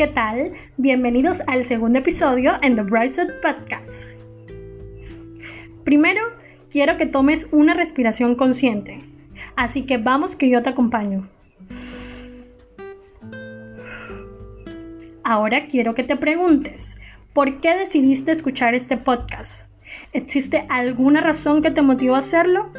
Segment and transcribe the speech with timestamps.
[0.00, 0.52] ¿Qué tal?
[0.78, 4.06] Bienvenidos al segundo episodio en The Brightside Podcast.
[5.84, 6.22] Primero,
[6.70, 8.96] quiero que tomes una respiración consciente.
[9.56, 11.28] Así que vamos que yo te acompaño.
[15.22, 16.98] Ahora quiero que te preguntes,
[17.34, 19.68] ¿por qué decidiste escuchar este podcast?
[20.14, 22.70] ¿Existe alguna razón que te motivó a hacerlo?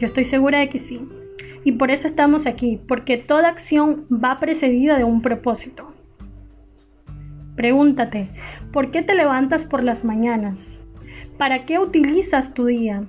[0.00, 1.00] Yo estoy segura de que sí.
[1.62, 5.94] Y por eso estamos aquí, porque toda acción va precedida de un propósito.
[7.58, 8.28] Pregúntate,
[8.72, 10.78] ¿por qué te levantas por las mañanas?
[11.38, 13.02] ¿Para qué utilizas tu día?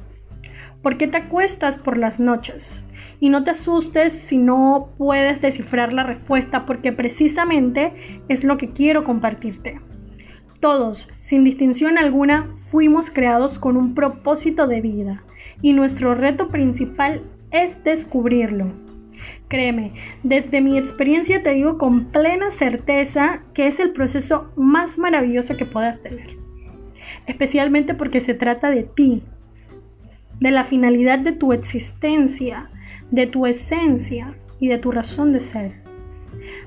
[0.81, 2.83] ¿Por qué te acuestas por las noches?
[3.19, 8.71] Y no te asustes si no puedes descifrar la respuesta porque precisamente es lo que
[8.71, 9.79] quiero compartirte.
[10.59, 15.23] Todos, sin distinción alguna, fuimos creados con un propósito de vida
[15.61, 18.88] y nuestro reto principal es descubrirlo.
[19.49, 25.57] Créeme, desde mi experiencia te digo con plena certeza que es el proceso más maravilloso
[25.57, 26.37] que puedas tener.
[27.25, 29.23] Especialmente porque se trata de ti,
[30.39, 32.69] de la finalidad de tu existencia,
[33.09, 35.71] de tu esencia y de tu razón de ser.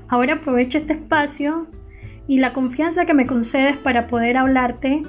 [0.09, 1.67] Ahora aprovecha este espacio
[2.27, 5.03] y la confianza que me concedes para poder hablarte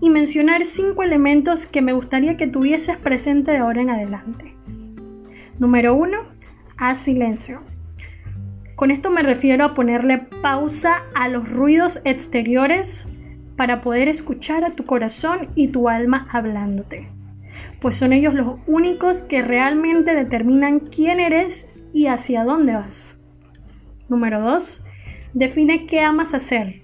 [0.00, 4.54] y mencionar cinco elementos que me gustaría que tuvieses presente de ahora en adelante.
[5.58, 6.35] Número uno,
[6.78, 7.60] haz silencio.
[8.74, 13.04] Con esto me refiero a ponerle pausa a los ruidos exteriores
[13.56, 17.08] para poder escuchar a tu corazón y tu alma hablándote,
[17.80, 23.16] pues son ellos los únicos que realmente determinan quién eres y hacia dónde vas.
[24.08, 24.82] Número 2.
[25.32, 26.82] Define qué amas hacer.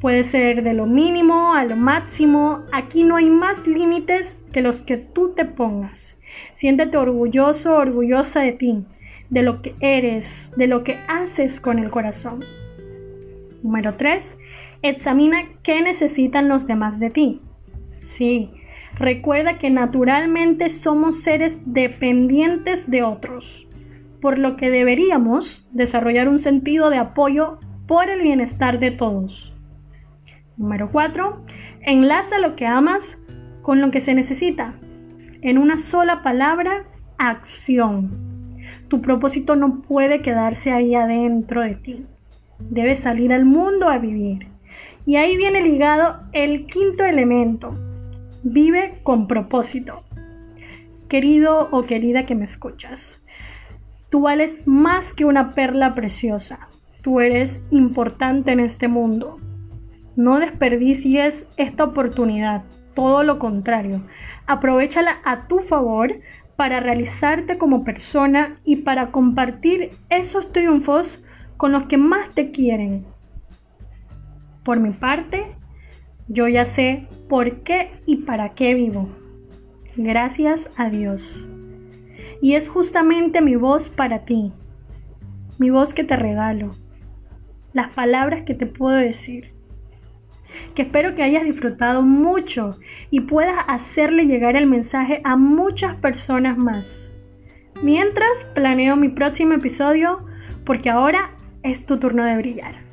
[0.00, 2.64] Puede ser de lo mínimo a lo máximo.
[2.72, 6.16] Aquí no hay más límites que los que tú te pongas.
[6.54, 8.84] Siéntete orgulloso, orgullosa de ti,
[9.30, 12.44] de lo que eres, de lo que haces con el corazón.
[13.62, 14.36] Número 3.
[14.82, 17.40] Examina qué necesitan los demás de ti.
[18.02, 18.50] Sí,
[18.94, 23.66] recuerda que naturalmente somos seres dependientes de otros,
[24.20, 29.52] por lo que deberíamos desarrollar un sentido de apoyo por el bienestar de todos.
[30.56, 31.44] Número 4.
[31.82, 33.18] Enlaza lo que amas
[33.62, 34.74] con lo que se necesita.
[35.42, 36.84] En una sola palabra,
[37.16, 38.58] acción.
[38.88, 42.04] Tu propósito no puede quedarse ahí adentro de ti.
[42.58, 44.48] Debes salir al mundo a vivir.
[45.06, 47.74] Y ahí viene ligado el quinto elemento.
[48.42, 50.04] Vive con propósito.
[51.08, 53.22] Querido o querida que me escuchas,
[54.10, 56.68] tú vales más que una perla preciosa.
[57.00, 59.38] Tú eres importante en este mundo.
[60.16, 62.62] No desperdicies esta oportunidad,
[62.94, 64.02] todo lo contrario.
[64.46, 66.20] Aprovechala a tu favor
[66.56, 71.22] para realizarte como persona y para compartir esos triunfos
[71.56, 73.06] con los que más te quieren.
[74.64, 75.56] Por mi parte,
[76.28, 79.08] yo ya sé por qué y para qué vivo.
[79.96, 81.46] Gracias a Dios.
[82.42, 84.52] Y es justamente mi voz para ti,
[85.58, 86.70] mi voz que te regalo,
[87.72, 89.59] las palabras que te puedo decir
[90.74, 92.78] que espero que hayas disfrutado mucho
[93.10, 97.10] y puedas hacerle llegar el mensaje a muchas personas más.
[97.82, 100.24] Mientras planeo mi próximo episodio
[100.64, 101.32] porque ahora
[101.62, 102.89] es tu turno de brillar.